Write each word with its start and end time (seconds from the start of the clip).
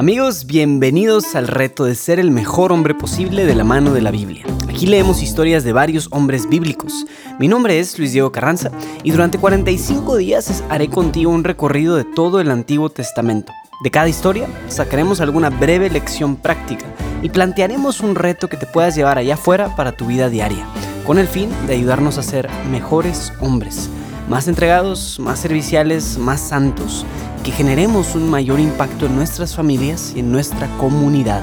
Amigos, 0.00 0.46
bienvenidos 0.46 1.34
al 1.34 1.46
reto 1.46 1.84
de 1.84 1.94
ser 1.94 2.18
el 2.18 2.30
mejor 2.30 2.72
hombre 2.72 2.94
posible 2.94 3.44
de 3.44 3.54
la 3.54 3.64
mano 3.64 3.92
de 3.92 4.00
la 4.00 4.10
Biblia. 4.10 4.46
Aquí 4.66 4.86
leemos 4.86 5.22
historias 5.22 5.62
de 5.62 5.74
varios 5.74 6.08
hombres 6.10 6.48
bíblicos. 6.48 7.04
Mi 7.38 7.48
nombre 7.48 7.78
es 7.78 7.98
Luis 7.98 8.12
Diego 8.12 8.32
Carranza 8.32 8.70
y 9.04 9.10
durante 9.10 9.36
45 9.36 10.16
días 10.16 10.64
haré 10.70 10.88
contigo 10.88 11.30
un 11.30 11.44
recorrido 11.44 11.96
de 11.96 12.04
todo 12.04 12.40
el 12.40 12.50
Antiguo 12.50 12.88
Testamento. 12.88 13.52
De 13.84 13.90
cada 13.90 14.08
historia 14.08 14.48
sacaremos 14.68 15.20
alguna 15.20 15.50
breve 15.50 15.90
lección 15.90 16.36
práctica 16.36 16.86
y 17.20 17.28
plantearemos 17.28 18.00
un 18.00 18.14
reto 18.14 18.48
que 18.48 18.56
te 18.56 18.64
puedas 18.64 18.96
llevar 18.96 19.18
allá 19.18 19.34
afuera 19.34 19.76
para 19.76 19.92
tu 19.92 20.06
vida 20.06 20.30
diaria, 20.30 20.66
con 21.06 21.18
el 21.18 21.28
fin 21.28 21.50
de 21.66 21.74
ayudarnos 21.74 22.16
a 22.16 22.22
ser 22.22 22.48
mejores 22.70 23.34
hombres, 23.42 23.90
más 24.30 24.48
entregados, 24.48 25.20
más 25.20 25.40
serviciales, 25.40 26.16
más 26.16 26.40
santos 26.40 27.04
que 27.44 27.52
generemos 27.52 28.14
un 28.14 28.28
mayor 28.28 28.60
impacto 28.60 29.06
en 29.06 29.16
nuestras 29.16 29.56
familias 29.56 30.12
y 30.14 30.20
en 30.20 30.30
nuestra 30.30 30.68
comunidad. 30.76 31.42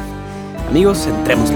Amigos, 0.69 1.07
entremos. 1.07 1.51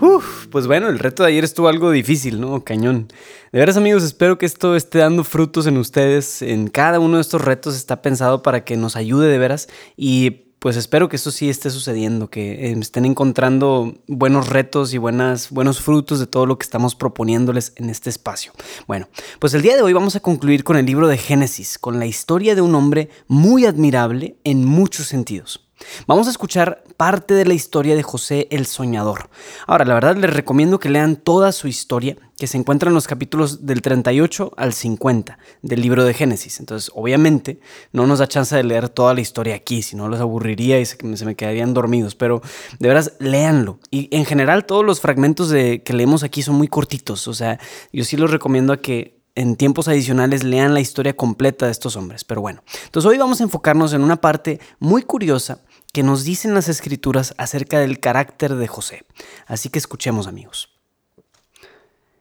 Uf, 0.00 0.46
pues 0.48 0.66
bueno, 0.66 0.88
el 0.88 0.98
reto 0.98 1.22
de 1.22 1.30
ayer 1.30 1.44
estuvo 1.44 1.68
algo 1.68 1.90
difícil, 1.90 2.40
¿no? 2.40 2.62
Cañón. 2.64 3.08
De 3.52 3.58
veras 3.58 3.76
amigos, 3.76 4.02
espero 4.02 4.38
que 4.38 4.46
esto 4.46 4.76
esté 4.76 4.98
dando 4.98 5.24
frutos 5.24 5.66
en 5.66 5.76
ustedes. 5.76 6.42
En 6.42 6.68
cada 6.68 7.00
uno 7.00 7.16
de 7.16 7.22
estos 7.22 7.40
retos 7.40 7.74
está 7.74 8.02
pensado 8.02 8.42
para 8.42 8.64
que 8.64 8.76
nos 8.76 8.96
ayude 8.96 9.28
de 9.28 9.38
veras 9.38 9.68
y 9.96 10.51
pues 10.62 10.76
espero 10.76 11.08
que 11.08 11.16
eso 11.16 11.32
sí 11.32 11.50
esté 11.50 11.70
sucediendo, 11.70 12.30
que 12.30 12.70
eh, 12.70 12.76
estén 12.80 13.04
encontrando 13.04 13.94
buenos 14.06 14.48
retos 14.48 14.94
y 14.94 14.98
buenas, 14.98 15.50
buenos 15.50 15.80
frutos 15.80 16.20
de 16.20 16.28
todo 16.28 16.46
lo 16.46 16.56
que 16.56 16.62
estamos 16.62 16.94
proponiéndoles 16.94 17.72
en 17.74 17.90
este 17.90 18.08
espacio. 18.08 18.52
Bueno, 18.86 19.08
pues 19.40 19.54
el 19.54 19.62
día 19.62 19.74
de 19.74 19.82
hoy 19.82 19.92
vamos 19.92 20.14
a 20.14 20.20
concluir 20.20 20.62
con 20.62 20.76
el 20.76 20.86
libro 20.86 21.08
de 21.08 21.18
Génesis, 21.18 21.78
con 21.78 21.98
la 21.98 22.06
historia 22.06 22.54
de 22.54 22.60
un 22.60 22.76
hombre 22.76 23.10
muy 23.26 23.66
admirable 23.66 24.36
en 24.44 24.64
muchos 24.64 25.08
sentidos. 25.08 25.68
Vamos 26.06 26.26
a 26.26 26.30
escuchar 26.30 26.84
parte 26.96 27.34
de 27.34 27.44
la 27.44 27.54
historia 27.54 27.94
de 27.94 28.02
José 28.02 28.48
el 28.50 28.66
Soñador. 28.66 29.28
Ahora, 29.66 29.84
la 29.84 29.94
verdad 29.94 30.16
les 30.16 30.32
recomiendo 30.32 30.78
que 30.78 30.88
lean 30.88 31.16
toda 31.16 31.52
su 31.52 31.68
historia, 31.68 32.16
que 32.38 32.46
se 32.46 32.58
encuentra 32.58 32.88
en 32.88 32.94
los 32.94 33.06
capítulos 33.06 33.66
del 33.66 33.82
38 33.82 34.52
al 34.56 34.72
50 34.72 35.38
del 35.62 35.80
libro 35.80 36.04
de 36.04 36.14
Génesis. 36.14 36.60
Entonces, 36.60 36.90
obviamente, 36.94 37.60
no 37.92 38.06
nos 38.06 38.18
da 38.18 38.26
chance 38.26 38.54
de 38.54 38.64
leer 38.64 38.88
toda 38.88 39.14
la 39.14 39.20
historia 39.20 39.54
aquí, 39.54 39.82
si 39.82 39.96
no 39.96 40.08
los 40.08 40.20
aburriría 40.20 40.80
y 40.80 40.86
se, 40.86 40.96
me 41.24 41.34
quedarían 41.34 41.74
dormidos, 41.74 42.14
pero 42.14 42.42
de 42.78 42.88
veras, 42.88 43.12
léanlo. 43.18 43.78
Y 43.90 44.08
en 44.16 44.24
general, 44.24 44.66
todos 44.66 44.84
los 44.84 45.00
fragmentos 45.00 45.50
de, 45.50 45.82
que 45.82 45.92
leemos 45.92 46.22
aquí 46.22 46.42
son 46.42 46.56
muy 46.56 46.68
cortitos, 46.68 47.28
o 47.28 47.34
sea, 47.34 47.58
yo 47.92 48.04
sí 48.04 48.16
los 48.16 48.30
recomiendo 48.30 48.72
a 48.72 48.80
que 48.80 49.22
en 49.34 49.56
tiempos 49.56 49.88
adicionales 49.88 50.44
lean 50.44 50.74
la 50.74 50.80
historia 50.80 51.16
completa 51.16 51.66
de 51.66 51.72
estos 51.72 51.96
hombres. 51.96 52.24
Pero 52.24 52.40
bueno, 52.40 52.62
entonces 52.84 53.10
hoy 53.10 53.18
vamos 53.18 53.40
a 53.40 53.44
enfocarnos 53.44 53.92
en 53.92 54.02
una 54.02 54.20
parte 54.20 54.60
muy 54.78 55.02
curiosa 55.02 55.60
que 55.92 56.02
nos 56.02 56.24
dicen 56.24 56.54
las 56.54 56.68
escrituras 56.68 57.34
acerca 57.36 57.78
del 57.78 58.00
carácter 58.00 58.54
de 58.54 58.66
José. 58.66 59.04
Así 59.46 59.68
que 59.68 59.78
escuchemos 59.78 60.26
amigos. 60.26 60.70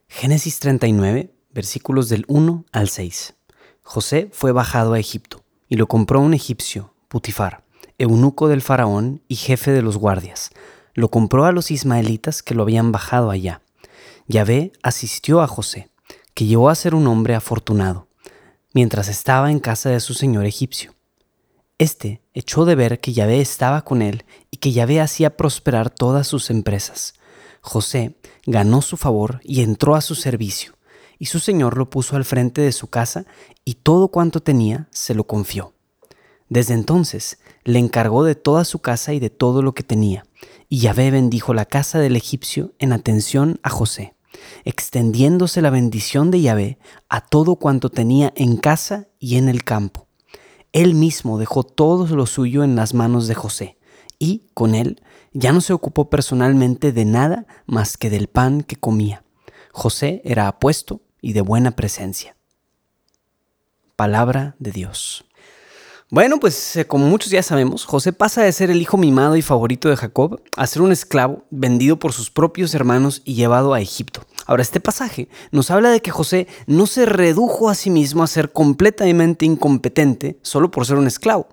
Génesis 0.10 0.60
39, 0.60 1.34
versículos 1.52 2.10
del 2.10 2.26
1 2.28 2.66
al 2.74 2.90
6. 2.90 3.34
José 3.82 4.30
fue 4.34 4.52
bajado 4.52 4.94
a 4.94 5.00
Egipto 5.00 5.44
y 5.70 5.78
lo 5.78 5.88
compró 5.88 6.20
un 6.20 6.34
egipcio, 6.34 6.94
Putifar, 7.08 7.64
eunuco 7.98 8.50
del 8.50 8.62
faraón 8.62 9.22
y 9.30 9.36
jefe 9.36 9.72
de 9.72 9.82
los 9.82 9.98
guardias. 9.98 10.52
Lo 10.94 11.10
compró 11.10 11.46
a 11.46 11.54
los 11.54 11.72
ismaelitas 11.72 12.44
que 12.44 12.56
lo 12.56 12.64
habían 12.64 12.92
bajado 12.92 13.32
allá. 13.32 13.62
Yahvé 14.28 14.74
asistió 14.84 15.42
a 15.42 15.48
José, 15.48 15.90
que 16.34 16.46
llegó 16.46 16.70
a 16.70 16.76
ser 16.76 16.94
un 16.94 17.08
hombre 17.08 17.36
afortunado, 17.36 18.08
mientras 18.74 19.08
estaba 19.08 19.50
en 19.50 19.60
casa 19.60 19.90
de 19.90 20.02
su 20.02 20.14
señor 20.14 20.46
egipcio 20.46 20.94
este 21.82 22.22
echó 22.36 22.66
de 22.66 22.76
ver 22.76 23.00
que 23.00 23.12
Yahvé 23.12 23.42
estaba 23.42 23.84
con 23.84 24.04
él 24.04 24.24
y 24.52 24.58
que 24.58 24.72
Yahvé 24.72 25.02
hacía 25.02 25.36
prosperar 25.36 25.90
todas 25.90 26.28
sus 26.28 26.52
empresas. 26.52 27.16
José 27.60 28.20
ganó 28.46 28.84
su 28.84 28.98
favor 28.98 29.40
y 29.44 29.64
entró 29.64 29.96
a 29.96 30.02
su 30.02 30.14
servicio, 30.14 30.74
y 31.18 31.26
su 31.26 31.40
señor 31.40 31.80
lo 31.80 31.90
puso 31.90 32.16
al 32.16 32.24
frente 32.24 32.62
de 32.62 32.72
su 32.72 32.88
casa 32.88 33.26
y 33.66 33.76
todo 33.76 34.10
cuanto 34.10 34.44
tenía 34.44 34.90
se 34.92 35.16
lo 35.16 35.26
confió. 35.26 35.74
Desde 36.50 36.76
entonces 36.76 37.40
le 37.64 37.80
encargó 37.80 38.24
de 38.24 38.36
toda 38.36 38.64
su 38.64 38.78
casa 38.78 39.14
y 39.14 39.20
de 39.20 39.32
todo 39.32 39.64
lo 39.64 39.74
que 39.74 39.82
tenía, 39.82 40.28
y 40.70 40.82
Yahvé 40.82 41.10
bendijo 41.10 41.56
la 41.56 41.66
casa 41.66 41.98
del 41.98 42.16
egipcio 42.16 42.76
en 42.78 42.94
atención 42.94 43.60
a 43.64 43.72
José, 43.72 44.14
extendiéndose 44.66 45.64
la 45.64 45.72
bendición 45.72 46.30
de 46.30 46.42
Yahvé 46.42 46.78
a 47.10 47.22
todo 47.22 47.56
cuanto 47.56 47.90
tenía 47.90 48.34
en 48.36 48.58
casa 48.58 49.08
y 49.18 49.38
en 49.38 49.50
el 49.50 49.64
campo 49.64 50.11
él 50.74 50.96
mismo 50.96 51.38
dejó 51.38 51.64
todo 51.64 52.08
lo 52.16 52.26
suyo 52.26 52.64
en 52.64 52.76
las 52.76 52.94
manos 52.94 53.28
de 53.28 53.36
José, 53.36 53.78
y 54.20 54.48
con 54.54 54.76
él 54.76 55.02
ya 55.34 55.52
no 55.52 55.62
se 55.62 55.74
ocupó 55.74 56.10
personalmente 56.10 56.92
de 56.92 57.06
nada 57.06 57.46
más 57.66 57.98
que 57.98 58.10
del 58.10 58.28
pan 58.28 58.64
que 58.64 58.76
comía. 58.76 59.24
José 59.72 60.22
era 60.26 60.48
apuesto 60.48 61.02
y 61.22 61.34
de 61.34 61.42
buena 61.42 61.72
presencia. 61.72 62.36
Palabra 63.96 64.56
de 64.60 64.72
Dios. 64.72 65.26
Bueno, 66.10 66.42
pues 66.42 66.76
eh, 66.76 66.86
como 66.86 67.08
muchos 67.08 67.32
ya 67.32 67.42
sabemos, 67.42 67.86
José 67.86 68.12
pasa 68.12 68.44
de 68.44 68.52
ser 68.52 68.70
el 68.70 68.82
hijo 68.82 68.98
mimado 68.98 69.38
y 69.38 69.42
favorito 69.42 69.88
de 69.88 69.96
Jacob 69.96 70.42
a 70.58 70.68
ser 70.68 70.82
un 70.82 70.92
esclavo 70.92 71.46
vendido 71.52 71.98
por 71.98 72.12
sus 72.12 72.30
propios 72.30 72.74
hermanos 72.76 73.22
y 73.24 73.36
llevado 73.36 73.74
a 73.74 73.80
Egipto. 73.80 74.26
Ahora, 74.46 74.62
este 74.62 74.80
pasaje 74.80 75.30
nos 75.52 75.72
habla 75.72 75.90
de 75.90 76.02
que 76.02 76.12
José 76.12 76.48
no 76.68 76.88
se 76.88 77.06
redujo 77.06 77.70
a 77.70 77.76
sí 77.76 77.90
mismo 77.90 78.24
a 78.24 78.28
ser 78.28 78.52
completamente 78.52 79.46
incompetente 79.46 80.40
solo 80.42 80.72
por 80.72 80.86
ser 80.86 80.98
un 80.98 81.08
esclavo. 81.08 81.48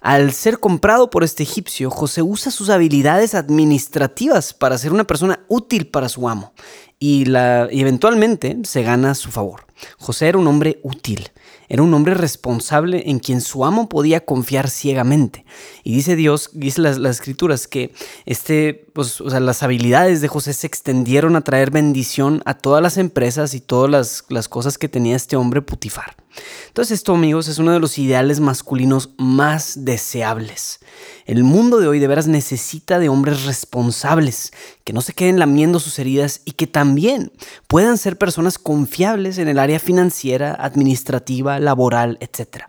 Al 0.00 0.32
ser 0.32 0.58
comprado 0.58 1.08
por 1.08 1.24
este 1.24 1.42
egipcio, 1.44 1.90
José 1.90 2.20
usa 2.20 2.52
sus 2.52 2.68
habilidades 2.68 3.34
administrativas 3.34 4.52
para 4.52 4.76
ser 4.76 4.92
una 4.92 5.04
persona 5.04 5.40
útil 5.48 5.86
para 5.86 6.10
su 6.10 6.28
amo 6.28 6.52
y, 6.98 7.24
y 7.26 7.80
eventualmente 7.80 8.58
se 8.64 8.82
gana 8.82 9.14
su 9.14 9.30
favor. 9.30 9.66
José 9.98 10.28
era 10.28 10.38
un 10.38 10.46
hombre 10.46 10.78
útil. 10.82 11.30
Era 11.68 11.82
un 11.82 11.92
hombre 11.94 12.14
responsable 12.14 13.10
en 13.10 13.18
quien 13.18 13.40
su 13.40 13.64
amo 13.64 13.88
podía 13.88 14.24
confiar 14.24 14.70
ciegamente. 14.70 15.44
Y 15.82 15.94
dice 15.94 16.16
Dios, 16.16 16.50
dice 16.52 16.80
las, 16.80 16.98
escrituras, 16.98 17.66
que 17.66 17.92
este, 18.26 18.86
pues, 18.92 19.20
las 19.20 19.62
habilidades 19.62 20.20
de 20.20 20.28
José 20.28 20.52
se 20.52 20.66
extendieron 20.66 21.36
a 21.36 21.42
traer 21.42 21.70
bendición 21.70 22.42
a 22.44 22.54
todas 22.54 22.82
las 22.82 22.96
empresas 22.98 23.54
y 23.54 23.60
todas 23.60 23.90
las, 23.90 24.24
las 24.28 24.48
cosas 24.48 24.78
que 24.78 24.88
tenía 24.88 25.16
este 25.16 25.36
hombre 25.36 25.62
Putifar. 25.62 26.23
Entonces 26.68 26.98
esto, 26.98 27.14
amigos, 27.14 27.48
es 27.48 27.58
uno 27.58 27.72
de 27.72 27.80
los 27.80 27.98
ideales 27.98 28.40
masculinos 28.40 29.10
más 29.18 29.84
deseables. 29.84 30.80
El 31.26 31.44
mundo 31.44 31.78
de 31.78 31.88
hoy 31.88 31.98
de 31.98 32.06
veras 32.06 32.26
necesita 32.26 32.98
de 32.98 33.08
hombres 33.08 33.44
responsables, 33.44 34.52
que 34.84 34.92
no 34.92 35.00
se 35.00 35.12
queden 35.12 35.38
lamiendo 35.38 35.80
sus 35.80 35.98
heridas 35.98 36.40
y 36.44 36.52
que 36.52 36.66
también 36.66 37.32
puedan 37.66 37.98
ser 37.98 38.18
personas 38.18 38.58
confiables 38.58 39.38
en 39.38 39.48
el 39.48 39.58
área 39.58 39.78
financiera, 39.78 40.56
administrativa, 40.58 41.58
laboral, 41.60 42.18
etc. 42.20 42.64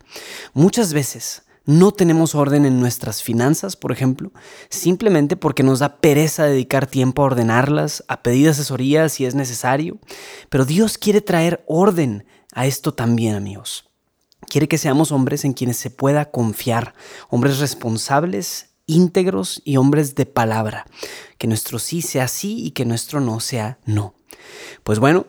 Muchas 0.54 0.94
veces 0.94 1.44
no 1.66 1.92
tenemos 1.92 2.36
orden 2.36 2.66
en 2.66 2.80
nuestras 2.80 3.24
finanzas, 3.24 3.76
por 3.76 3.92
ejemplo, 3.92 4.31
simplemente 4.70 5.36
porque 5.36 5.64
nos 5.64 5.80
da 5.80 5.98
pereza 5.98 6.46
dedicar 6.46 6.88
tiempo 6.88 7.22
a 7.22 7.26
ordenarlas, 7.26 8.03
a 8.08 8.22
pedir 8.22 8.50
asesoría 8.50 9.09
si 9.09 9.26
es 9.26 9.36
necesario. 9.36 9.98
Pero 10.50 10.66
Dios 10.66 10.98
quiere 10.98 11.22
traer 11.22 11.64
orden 11.68 12.25
a 12.54 12.68
esto 12.68 12.94
también, 12.94 13.36
amigos. 13.36 13.90
Quiere 14.48 14.68
que 14.68 14.78
seamos 14.78 15.12
hombres 15.12 15.44
en 15.44 15.54
quienes 15.54 15.78
se 15.78 15.90
pueda 15.90 16.30
confiar, 16.30 16.94
hombres 17.30 17.59
responsables, 17.59 18.75
íntegros 18.86 19.62
y 19.66 19.78
hombres 19.78 20.14
de 20.14 20.28
palabra. 20.28 20.86
Que 21.38 21.48
nuestro 21.48 21.80
sí 21.80 22.02
sea 22.02 22.28
sí 22.28 22.64
y 22.64 22.72
que 22.72 22.86
nuestro 22.86 23.22
no 23.22 23.40
sea 23.40 23.80
no. 23.86 24.14
Pues 24.84 25.00
bueno, 25.00 25.25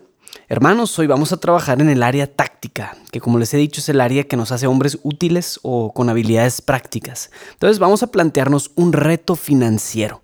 Hermanos, 0.49 0.97
hoy 1.01 1.09
vamos 1.09 1.33
a 1.33 1.39
trabajar 1.39 1.81
en 1.81 1.89
el 1.89 2.05
área 2.05 2.33
táctica, 2.33 2.97
que 3.11 3.21
como 3.21 3.37
les 3.37 3.53
he 3.53 3.57
dicho 3.57 3.81
es 3.81 3.89
el 3.89 4.01
área 4.01 4.29
que 4.29 4.37
nos 4.37 4.53
hace 4.53 4.69
hombres 4.69 5.01
útiles 5.03 5.59
o 5.63 5.93
con 5.93 6.09
habilidades 6.09 6.63
prácticas. 6.63 7.33
Entonces 7.55 7.81
vamos 7.81 8.05
a 8.05 8.13
plantearnos 8.13 8.71
un 8.77 8.93
reto 8.93 9.35
financiero. 9.35 10.23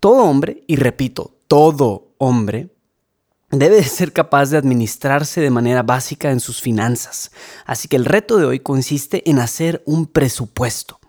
Todo 0.00 0.24
hombre, 0.24 0.64
y 0.66 0.76
repito, 0.76 1.36
todo 1.46 2.14
hombre, 2.16 2.70
debe 3.50 3.84
ser 3.84 4.14
capaz 4.14 4.48
de 4.48 4.56
administrarse 4.56 5.42
de 5.42 5.50
manera 5.50 5.82
básica 5.82 6.30
en 6.30 6.40
sus 6.40 6.62
finanzas. 6.62 7.30
Así 7.66 7.86
que 7.86 7.96
el 7.96 8.06
reto 8.06 8.38
de 8.38 8.46
hoy 8.46 8.60
consiste 8.60 9.28
en 9.28 9.40
hacer 9.40 9.82
un 9.84 10.06
presupuesto 10.06 11.00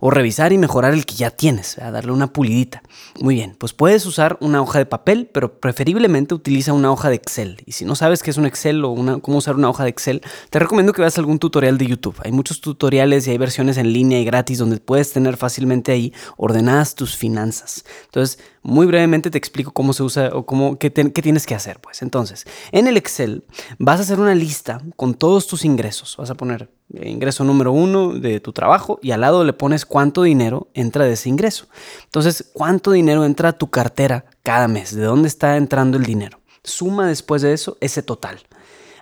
o 0.00 0.10
revisar 0.10 0.52
y 0.52 0.58
mejorar 0.58 0.94
el 0.94 1.06
que 1.06 1.14
ya 1.14 1.30
tienes, 1.30 1.78
a 1.78 1.90
darle 1.90 2.12
una 2.12 2.32
pulidita. 2.32 2.82
Muy 3.20 3.34
bien, 3.34 3.54
pues 3.58 3.72
puedes 3.72 4.06
usar 4.06 4.38
una 4.40 4.62
hoja 4.62 4.78
de 4.78 4.86
papel, 4.86 5.28
pero 5.32 5.60
preferiblemente 5.60 6.34
utiliza 6.34 6.72
una 6.72 6.90
hoja 6.90 7.10
de 7.10 7.16
Excel. 7.16 7.62
Y 7.66 7.72
si 7.72 7.84
no 7.84 7.94
sabes 7.94 8.22
qué 8.22 8.30
es 8.30 8.36
un 8.36 8.46
Excel 8.46 8.84
o 8.84 8.94
cómo 9.20 9.38
usar 9.38 9.56
una 9.56 9.68
hoja 9.68 9.84
de 9.84 9.90
Excel, 9.90 10.22
te 10.48 10.58
recomiendo 10.58 10.92
que 10.92 11.02
veas 11.02 11.18
algún 11.18 11.38
tutorial 11.38 11.78
de 11.78 11.86
YouTube. 11.86 12.16
Hay 12.24 12.32
muchos 12.32 12.60
tutoriales 12.60 13.26
y 13.26 13.30
hay 13.30 13.38
versiones 13.38 13.76
en 13.76 13.92
línea 13.92 14.18
y 14.18 14.24
gratis 14.24 14.58
donde 14.58 14.78
puedes 14.78 15.12
tener 15.12 15.36
fácilmente 15.36 15.92
ahí 15.92 16.12
ordenadas 16.36 16.94
tus 16.94 17.16
finanzas. 17.16 17.84
Entonces, 18.06 18.38
Muy 18.62 18.86
brevemente 18.86 19.30
te 19.30 19.38
explico 19.38 19.72
cómo 19.72 19.94
se 19.94 20.02
usa 20.02 20.30
o 20.34 20.44
cómo, 20.44 20.78
qué, 20.78 20.92
qué, 20.92 21.22
tienes 21.22 21.46
que 21.46 21.54
hacer. 21.54 21.80
Pues 21.80 22.02
entonces, 22.02 22.46
en 22.72 22.88
el 22.88 22.96
Excel 22.98 23.44
vas 23.78 24.00
a 24.00 24.02
hacer 24.02 24.20
una 24.20 24.34
lista 24.34 24.82
con 24.96 25.14
todos 25.14 25.46
tus 25.46 25.64
ingresos. 25.64 26.16
Vas 26.18 26.30
a 26.30 26.34
poner 26.34 26.68
ingreso 26.92 27.42
número 27.44 27.72
uno 27.72 28.12
de 28.12 28.40
tu 28.40 28.52
trabajo 28.52 28.98
y 29.02 29.12
al 29.12 29.22
lado 29.22 29.44
le 29.44 29.54
pones 29.54 29.86
cuánto 29.86 30.24
dinero 30.24 30.68
entra 30.74 31.06
de 31.06 31.12
ese 31.12 31.30
ingreso. 31.30 31.68
Entonces, 32.04 32.50
cuánto 32.52 32.90
dinero 32.92 33.24
entra 33.24 33.50
a 33.50 33.58
tu 33.58 33.70
cartera 33.70 34.26
cada 34.42 34.68
mes, 34.68 34.94
de 34.94 35.04
dónde 35.04 35.28
está 35.28 35.56
entrando 35.56 35.96
el 35.96 36.04
dinero. 36.04 36.40
Suma 36.62 37.06
después 37.06 37.40
de 37.40 37.54
eso 37.54 37.78
ese 37.80 38.02
total. 38.02 38.40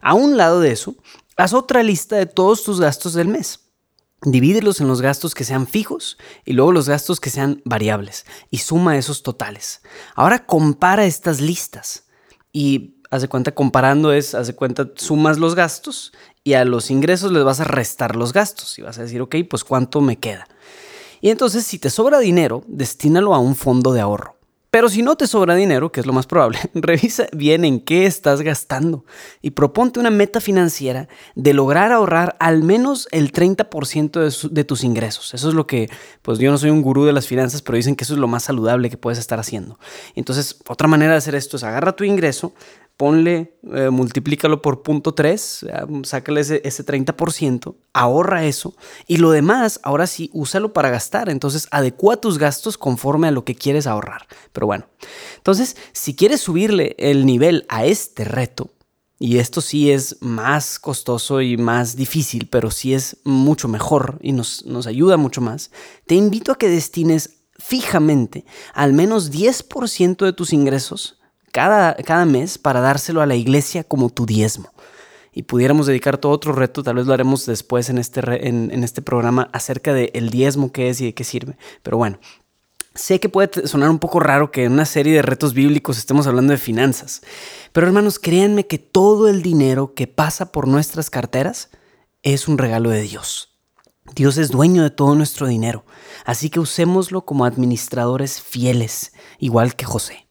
A 0.01 0.15
un 0.15 0.37
lado 0.37 0.61
de 0.61 0.71
eso, 0.71 0.95
haz 1.37 1.53
otra 1.53 1.83
lista 1.83 2.17
de 2.17 2.27
todos 2.27 2.63
tus 2.63 2.81
gastos 2.81 3.15
del 3.15 3.27
mes. 3.29 3.68
Divídelos 4.23 4.81
en 4.81 4.89
los 4.89 5.01
gastos 5.01 5.35
que 5.35 5.45
sean 5.45 5.67
fijos 5.67 6.19
y 6.45 6.53
luego 6.53 6.73
los 6.73 6.89
gastos 6.89 7.21
que 7.21 7.31
sean 7.31 7.63
variables 7.65 8.27
y 8.51 8.59
suma 8.59 8.97
esos 8.97 9.23
totales. 9.23 9.81
Ahora 10.17 10.45
compara 10.45 11.05
estas 11.05 11.41
listas 11.41 12.07
y 12.53 12.97
hace 13.11 13.29
cuenta 13.29 13.53
comparando 13.55 14.13
es, 14.13 14.35
hace 14.35 14.55
cuenta, 14.55 14.89
sumas 14.97 15.39
los 15.39 15.55
gastos 15.55 16.13
y 16.43 16.55
a 16.55 16.65
los 16.65 16.91
ingresos 16.91 17.31
les 17.31 17.45
vas 17.45 17.61
a 17.61 17.65
restar 17.65 18.17
los 18.17 18.33
gastos 18.33 18.79
y 18.79 18.83
vas 18.83 18.99
a 18.99 19.03
decir, 19.03 19.21
ok, 19.23 19.37
pues 19.49 19.63
cuánto 19.63 20.01
me 20.01 20.19
queda. 20.19 20.49
Y 21.21 21.31
entonces 21.31 21.65
si 21.65 21.79
te 21.79 21.91
sobra 21.91 22.19
dinero, 22.19 22.65
destínalo 22.67 23.35
a 23.35 23.39
un 23.39 23.55
fondo 23.55 23.93
de 23.93 24.01
ahorro. 24.01 24.38
Pero 24.79 24.89
si 24.89 25.03
no 25.03 25.17
te 25.17 25.27
sobra 25.27 25.57
dinero, 25.57 25.91
que 25.91 25.99
es 25.99 26.07
lo 26.07 26.13
más 26.13 26.29
probable, 26.29 26.61
revisa 26.75 27.27
bien 27.33 27.65
en 27.65 27.81
qué 27.81 28.07
estás 28.07 28.43
gastando 28.43 29.05
y 29.43 29.51
proponte 29.51 29.99
una 29.99 30.11
meta 30.11 30.41
financiera 30.41 31.09
de 31.35 31.53
lograr 31.53 31.91
ahorrar 31.91 32.37
al 32.39 32.63
menos 32.63 33.09
el 33.11 33.33
30% 33.33 34.49
de, 34.51 34.63
tus 34.63 34.85
ingresos. 34.85 35.35
Eso 35.35 35.49
es 35.49 35.55
lo 35.57 35.67
que, 35.67 35.91
pues 36.23 36.39
yo 36.39 36.53
no 36.53 36.59
soy 36.59 36.71
un 36.71 36.83
gurú 36.83 37.05
de 37.05 37.13
las 37.13 37.27
finanzas, 37.27 37.61
pero 37.61 37.75
dicen 37.75 37.97
que 37.97 38.05
eso 38.05 38.15
es 38.15 38.21
lo 38.21 38.29
más 38.29 38.45
saludable 38.45 38.89
que 38.89 38.97
puedes 38.97 39.19
estar 39.19 39.41
haciendo. 39.41 39.81
Entonces, 40.15 40.61
otra 40.69 40.87
manera 40.87 41.11
de 41.11 41.19
hacer 41.19 41.35
esto 41.35 41.57
es 41.57 41.65
agarra 41.65 41.97
tu 41.97 42.05
ingreso, 42.05 42.55
ponle, 42.99 43.57
eh, 43.73 43.91
multiplícalo 43.91 44.61
por 44.61 44.83
punto 44.83 45.15
3, 45.15 45.67
sácale 46.03 46.41
ese, 46.41 46.61
ese 46.65 46.85
30%, 46.85 47.77
ahorra 47.93 48.45
eso 48.45 48.75
y 49.07 49.19
lo 49.19 49.31
demás, 49.31 49.79
ahora 49.85 50.09
sí, 50.09 50.31
úsalo 50.35 50.73
para 50.73 50.91
gastar. 50.91 51.31
Entonces, 51.31 51.69
adecua 51.71 52.17
tus 52.17 52.39
gastos 52.39 52.77
conforme 52.77 53.29
a 53.29 53.31
lo 53.31 53.45
que 53.45 53.55
quieres 53.55 53.87
ahorrar. 53.87 54.27
Pero 54.53 54.67
bueno, 54.67 54.87
entonces, 55.37 55.77
si 55.93 56.17
quieres 56.17 56.41
subirle 56.41 56.97
el 56.99 57.25
nivel 57.25 57.65
a 57.69 57.87
este 57.87 58.25
reto, 58.25 58.73
y 59.21 59.39
esto 59.39 59.61
sí 59.61 59.93
es 59.93 60.17
más 60.21 60.81
costoso 60.81 61.41
y 61.41 61.57
más 61.57 61.95
difícil, 61.95 62.49
pero 62.51 62.71
sí 62.73 62.95
es 62.95 63.19
mucho 63.25 63.69
mejor 63.69 64.19
y 64.23 64.33
nos, 64.33 64.67
nos 64.67 64.89
ayuda 64.89 65.17
mucho 65.17 65.41
más, 65.41 65.71
te 66.07 66.17
invito 66.17 66.51
a 66.51 66.59
que 66.59 66.69
destines 66.69 67.39
fijamente 67.59 68.45
al 68.75 68.93
menos 68.93 69.33
10% 69.33 70.25
de 70.25 70.33
tus 70.33 70.53
ingresos 70.53 71.18
cada, 71.59 71.97
cada 71.97 72.25
mes 72.25 72.57
para 72.57 72.81
dárselo 72.81 73.21
a 73.21 73.27
la 73.27 73.35
iglesia 73.35 73.83
como 73.83 74.11
tu 74.11 74.27
diezmo. 74.27 74.71
Y 75.33 75.43
pudiéramos 75.43 75.89
dedicar 75.89 76.17
todo 76.17 76.31
otro 76.31 76.53
reto, 76.53 76.85
tal 76.85 76.95
vez 76.95 77.07
lo 77.07 77.13
haremos 77.13 77.47
después 77.47 77.91
en 77.91 77.99
este, 77.99 78.47
en, 78.47 78.85
este 78.85 79.03
programa 79.03 79.51
acerca 79.53 79.93
del 79.93 80.13
el 80.15 80.31
diezmo 80.31 80.71
que 80.71 80.89
es 80.89 81.01
y 81.01 81.07
de 81.07 81.15
qué 81.15 81.25
sirve. 81.25 81.57
Pero 81.83 81.97
bueno, 81.97 82.21
Sé 82.95 83.21
que 83.21 83.29
puede 83.29 83.69
sonar 83.69 83.91
un 83.91 84.01
poco 84.01 84.19
raro 84.19 84.51
que 84.51 84.65
en 84.65 84.73
una 84.73 84.85
serie 84.85 85.15
de 85.15 85.23
retos 85.23 85.55
bíblicos 85.55 85.99
estemos 85.99 86.27
hablando 86.27 86.51
de 86.51 86.59
finanzas, 86.59 87.23
pero 87.73 87.87
hermanos, 87.87 88.19
créanme 88.19 88.67
que 88.67 88.79
todo 88.79 89.29
el 89.29 89.41
dinero 89.41 89.95
que 89.95 90.09
pasa 90.09 90.51
por 90.51 90.67
nuestras 90.67 91.09
carteras 91.09 91.71
es 92.25 92.49
un 92.49 92.59
regalo 92.59 92.91
de 92.91 93.03
Dios. 93.03 93.57
Dios 94.17 94.37
es 94.37 94.51
dueño 94.51 94.83
de 94.83 94.91
todo 94.91 95.15
nuestro 95.15 95.47
dinero, 95.47 95.85
así 96.25 96.51
que 96.51 96.59
usémoslo 96.59 97.25
como 97.25 97.45
administradores 97.45 98.43
fieles, 98.43 99.13
igual 99.39 99.77
que 99.77 99.85
José. 99.85 100.28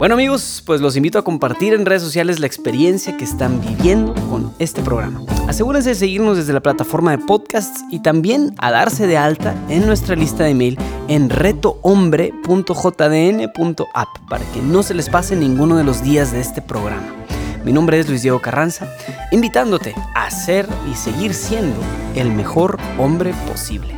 Bueno 0.00 0.14
amigos, 0.14 0.62
pues 0.64 0.80
los 0.80 0.96
invito 0.96 1.18
a 1.18 1.24
compartir 1.24 1.74
en 1.74 1.84
redes 1.84 2.02
sociales 2.02 2.40
la 2.40 2.46
experiencia 2.46 3.18
que 3.18 3.24
están 3.24 3.60
viviendo 3.60 4.14
con 4.30 4.50
este 4.58 4.80
programa. 4.80 5.20
Asegúrense 5.46 5.90
de 5.90 5.94
seguirnos 5.94 6.38
desde 6.38 6.54
la 6.54 6.62
plataforma 6.62 7.10
de 7.10 7.18
podcasts 7.18 7.84
y 7.90 8.00
también 8.00 8.54
a 8.56 8.70
darse 8.70 9.06
de 9.06 9.18
alta 9.18 9.54
en 9.68 9.84
nuestra 9.84 10.16
lista 10.16 10.44
de 10.44 10.52
email 10.52 10.78
en 11.08 11.28
retohombre.jdn.app 11.28 14.08
para 14.26 14.52
que 14.52 14.62
no 14.62 14.82
se 14.82 14.94
les 14.94 15.10
pase 15.10 15.36
ninguno 15.36 15.76
de 15.76 15.84
los 15.84 16.02
días 16.02 16.32
de 16.32 16.40
este 16.40 16.62
programa. 16.62 17.14
Mi 17.66 17.74
nombre 17.74 18.00
es 18.00 18.08
Luis 18.08 18.22
Diego 18.22 18.40
Carranza, 18.40 18.90
invitándote 19.32 19.94
a 20.14 20.30
ser 20.30 20.66
y 20.90 20.94
seguir 20.94 21.34
siendo 21.34 21.78
el 22.14 22.32
mejor 22.32 22.78
hombre 22.96 23.34
posible. 23.46 23.94